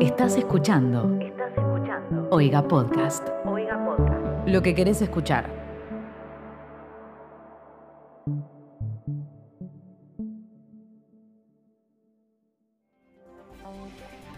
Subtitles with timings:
[0.00, 1.18] Estás escuchando.
[1.20, 2.28] Estás escuchando.
[2.30, 3.28] Oiga Podcast.
[3.44, 4.48] Oiga Podcast.
[4.48, 5.61] Lo que querés escuchar.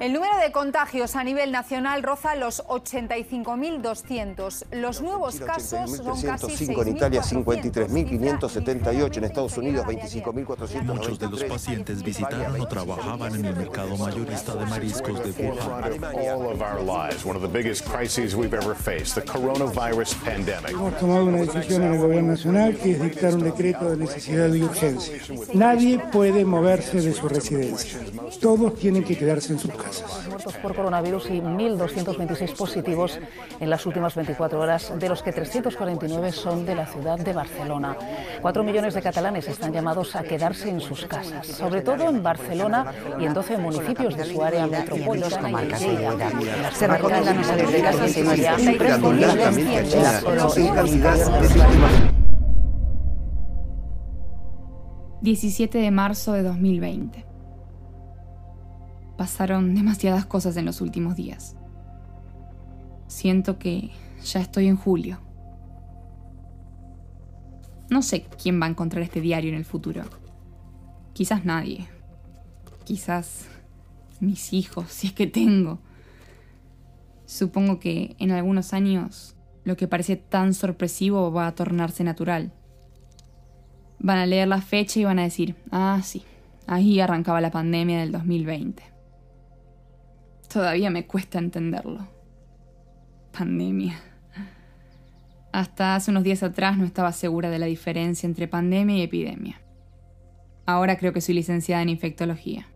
[0.00, 4.64] El número de contagios a nivel nacional roza los 85.200.
[4.72, 6.82] Los nuevos casos son casi 6.400.
[6.82, 10.82] en Italia 53.578, en Estados Unidos 25.400.
[10.82, 15.84] Muchos de los pacientes visitaron o trabajaban en el mercado mayorista de mariscos de Wuhan.
[16.14, 20.72] all of our lives, one of the biggest crises we've ever faced, the coronavirus pandemic.
[20.72, 24.52] Hemos tomado una decisión en el gobierno nacional que es dictar un decreto de necesidad
[24.52, 25.14] y urgencia.
[25.54, 28.00] Nadie puede moverse de su residencia.
[28.40, 29.83] Todos tienen que quedarse en sus casas.
[30.28, 33.18] Muertos por coronavirus y 1.226 positivos
[33.60, 37.96] en las últimas 24 horas, de los que 349 son de la ciudad de Barcelona.
[38.40, 42.92] Cuatro millones de catalanes están llamados a quedarse en sus casas, sobre todo en Barcelona
[43.18, 46.72] y en 12 municipios de su área metropolitana y en.
[46.72, 48.56] Se recomienda no salir de casa sino ya
[55.24, 57.33] ...17 de marzo de 2020.
[59.16, 61.56] Pasaron demasiadas cosas en los últimos días.
[63.06, 63.90] Siento que
[64.24, 65.20] ya estoy en julio.
[67.90, 70.02] No sé quién va a encontrar este diario en el futuro.
[71.12, 71.86] Quizás nadie.
[72.84, 73.46] Quizás
[74.20, 75.78] mis hijos, si es que tengo.
[77.26, 82.52] Supongo que en algunos años lo que parece tan sorpresivo va a tornarse natural.
[83.98, 86.24] Van a leer la fecha y van a decir, ah, sí,
[86.66, 88.93] ahí arrancaba la pandemia del 2020.
[90.54, 92.06] Todavía me cuesta entenderlo.
[93.36, 94.00] Pandemia.
[95.50, 99.60] Hasta hace unos días atrás no estaba segura de la diferencia entre pandemia y epidemia.
[100.64, 102.68] Ahora creo que soy licenciada en infectología.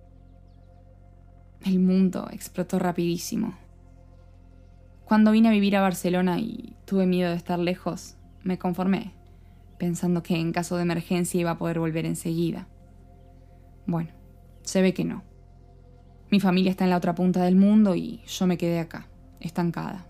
[1.64, 3.56] El mundo explotó rapidísimo.
[5.04, 9.12] Cuando vine a vivir a Barcelona y tuve miedo de estar lejos, me conformé,
[9.78, 12.66] pensando que en caso de emergencia iba a poder volver enseguida.
[13.86, 14.10] Bueno,
[14.62, 15.27] se ve que no.
[16.30, 19.08] Mi familia está en la otra punta del mundo y yo me quedé acá,
[19.40, 20.06] estancada.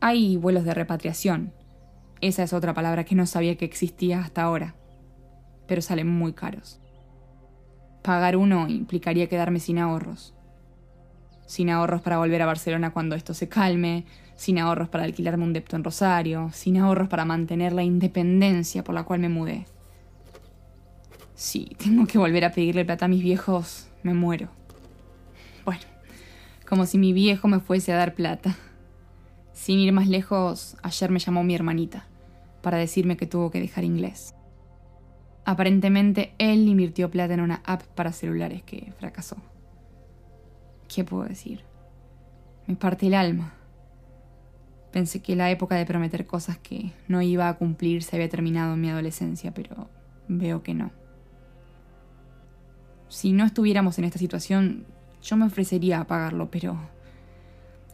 [0.00, 1.52] Hay vuelos de repatriación.
[2.20, 4.74] Esa es otra palabra que no sabía que existía hasta ahora.
[5.68, 6.80] Pero salen muy caros.
[8.02, 10.34] Pagar uno implicaría quedarme sin ahorros.
[11.46, 14.04] Sin ahorros para volver a Barcelona cuando esto se calme,
[14.36, 18.94] sin ahorros para alquilarme un depto en Rosario, sin ahorros para mantener la independencia por
[18.94, 19.66] la cual me mudé.
[21.34, 24.48] Si tengo que volver a pedirle plata a mis viejos, me muero.
[25.64, 25.82] Bueno,
[26.68, 28.56] como si mi viejo me fuese a dar plata.
[29.52, 32.06] Sin ir más lejos, ayer me llamó mi hermanita
[32.62, 34.34] para decirme que tuvo que dejar inglés.
[35.44, 39.36] Aparentemente él invirtió plata en una app para celulares que fracasó.
[40.88, 41.64] ¿Qué puedo decir?
[42.66, 43.54] Me parte el alma.
[44.92, 48.74] Pensé que la época de prometer cosas que no iba a cumplir se había terminado
[48.74, 49.88] en mi adolescencia, pero
[50.28, 50.90] veo que no.
[53.10, 54.86] Si no estuviéramos en esta situación,
[55.20, 56.78] yo me ofrecería a pagarlo, pero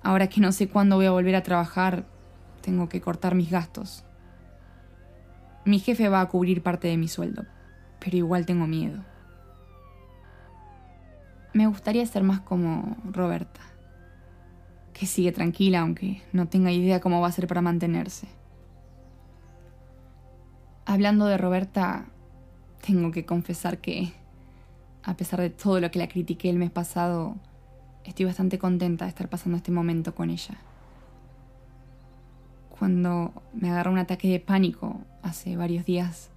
[0.03, 2.05] ahora que no sé cuándo voy a volver a trabajar,
[2.61, 4.05] tengo que cortar mis gastos.
[5.65, 7.47] Mi jefe va a cubrir parte de mi sueldo,
[7.99, 9.03] pero igual tengo miedo.
[11.55, 13.63] Me gustaría ser más como Roberta,
[14.93, 18.29] que sigue tranquila aunque no tenga idea cómo va a ser para mantenerse.
[20.85, 22.05] Hablando de Roberta,
[22.87, 24.13] tengo que confesar que
[25.07, 27.37] a pesar de todo lo que la critiqué el mes pasado,
[28.05, 30.57] estoy bastante contenta de estar pasando este momento con ella.
[32.77, 36.31] Cuando me agarró un ataque de pánico hace varios días,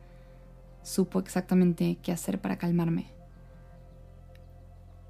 [0.84, 3.08] supo exactamente qué hacer para calmarme.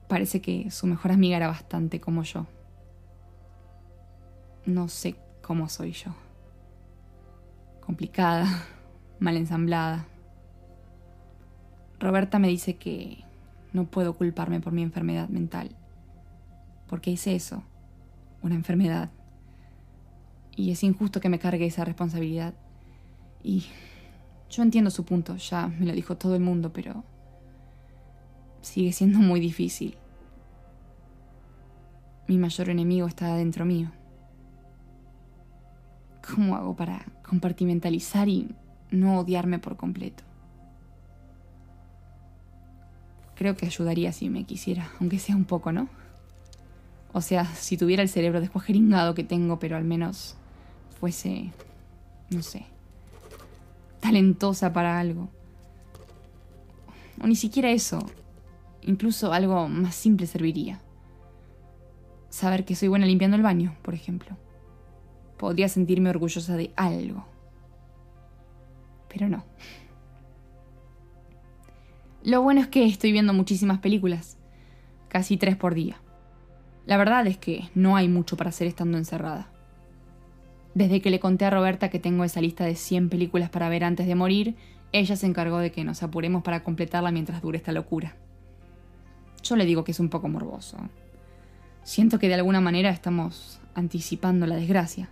[0.08, 2.48] Parece que su mejor amiga era bastante como yo.
[4.66, 6.16] No sé cómo soy yo.
[7.82, 8.48] Complicada,
[9.20, 10.08] mal ensamblada.
[12.00, 13.26] Roberta me dice que
[13.74, 15.76] no puedo culparme por mi enfermedad mental.
[16.88, 17.64] Porque hice eso,
[18.42, 19.10] una enfermedad.
[20.56, 22.54] Y es injusto que me cargue esa responsabilidad.
[23.44, 23.66] Y
[24.50, 27.04] yo entiendo su punto, ya me lo dijo todo el mundo, pero
[28.62, 29.96] sigue siendo muy difícil.
[32.28, 33.92] Mi mayor enemigo está dentro mío.
[36.28, 38.56] ¿Cómo hago para compartimentalizar y
[38.92, 40.29] no odiarme por completo?
[43.40, 45.88] Creo que ayudaría si me quisiera, aunque sea un poco, ¿no?
[47.14, 50.36] O sea, si tuviera el cerebro descuajeringado que tengo, pero al menos
[51.00, 51.54] fuese,
[52.32, 52.66] no sé,
[54.02, 55.30] talentosa para algo.
[57.24, 58.06] O ni siquiera eso.
[58.82, 60.82] Incluso algo más simple serviría.
[62.30, 64.36] saber que soy buena limpiando el baño, por ejemplo.
[65.38, 67.26] Podría sentirme orgullosa de algo.
[69.08, 69.46] Pero no.
[72.24, 74.38] Lo bueno es que estoy viendo muchísimas películas,
[75.08, 76.02] casi tres por día.
[76.86, 79.50] La verdad es que no hay mucho para hacer estando encerrada.
[80.74, 83.86] Desde que le conté a Roberta que tengo esa lista de 100 películas para ver
[83.86, 84.56] antes de morir,
[84.92, 88.16] ella se encargó de que nos apuremos para completarla mientras dure esta locura.
[89.42, 90.78] Yo le digo que es un poco morboso.
[91.84, 95.10] Siento que de alguna manera estamos anticipando la desgracia.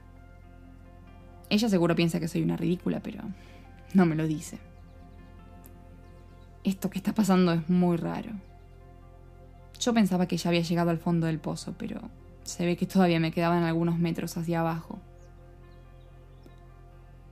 [1.50, 3.24] Ella seguro piensa que soy una ridícula, pero
[3.94, 4.60] no me lo dice.
[6.68, 8.32] Esto que está pasando es muy raro.
[9.80, 12.02] Yo pensaba que ya había llegado al fondo del pozo, pero
[12.44, 15.00] se ve que todavía me quedaban algunos metros hacia abajo.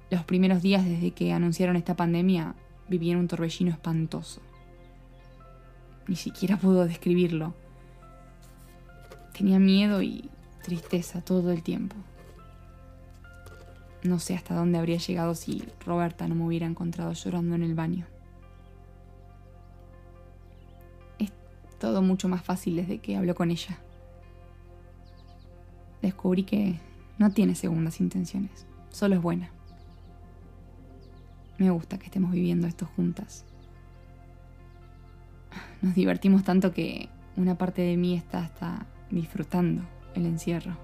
[0.09, 2.55] Los primeros días desde que anunciaron esta pandemia
[2.87, 4.39] viví en un torbellino espantoso.
[6.07, 7.53] Ni siquiera puedo describirlo.
[9.37, 10.29] Tenía miedo y
[10.63, 11.97] tristeza todo el tiempo.
[14.01, 17.75] No sé hasta dónde habría llegado si Roberta no me hubiera encontrado llorando en el
[17.75, 18.05] baño.
[21.85, 23.77] Todo mucho más fácil desde que hablo con ella.
[26.01, 26.79] Descubrí que
[27.19, 29.51] no tiene segundas intenciones, solo es buena.
[31.59, 33.45] Me gusta que estemos viviendo esto juntas.
[35.83, 39.83] Nos divertimos tanto que una parte de mí está hasta disfrutando
[40.15, 40.75] el encierro.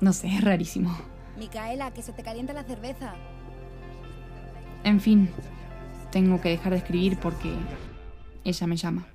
[0.00, 0.98] No sé, es rarísimo.
[1.38, 3.14] Micaela, que se te calienta la cerveza.
[4.82, 5.30] En fin,
[6.10, 7.54] tengo que dejar de escribir porque
[8.44, 9.06] ella me llama.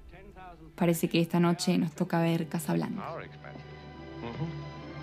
[0.76, 3.04] Parece que esta noche nos toca ver Casablanca.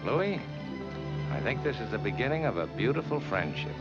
[0.05, 3.73] Louis, I think this is the beginning of a beautiful friendship.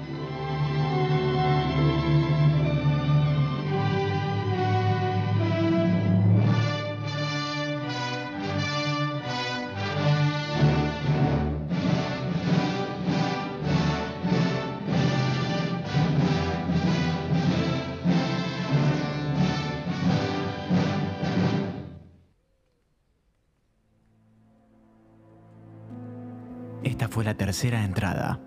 [27.02, 28.40] Esta fue la tercera entrada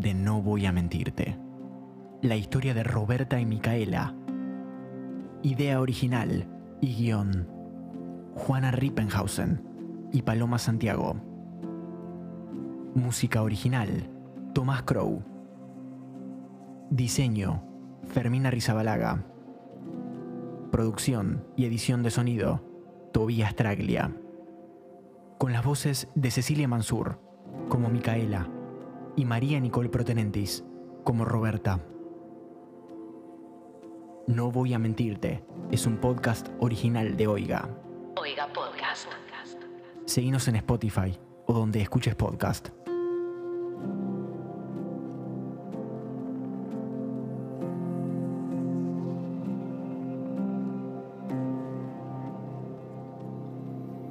[0.00, 1.38] de No voy a mentirte.
[2.22, 4.16] La historia de Roberta y Micaela.
[5.44, 6.48] Idea original
[6.80, 7.46] y guion.
[8.34, 9.62] Juana Rippenhausen
[10.10, 11.14] y Paloma Santiago.
[12.96, 14.10] Música original.
[14.54, 15.22] Tomás Crow.
[16.90, 17.62] Diseño.
[18.08, 19.24] Fermina Rizabalaga.
[20.72, 22.60] Producción y edición de sonido.
[23.12, 24.16] Tobías Traglia.
[25.38, 27.29] Con las voces de Cecilia Mansur
[27.70, 28.48] como Micaela
[29.16, 30.64] y María Nicole Protenentis
[31.04, 31.80] como Roberta.
[34.26, 37.68] No voy a mentirte, es un podcast original de Oiga.
[38.20, 39.06] Oiga Podcast.
[40.04, 42.68] Seguinos en Spotify o donde escuches podcast.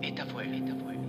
[0.02, 1.09] Esta fue, esta fue.